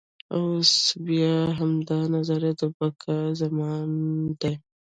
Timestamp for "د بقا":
2.59-3.17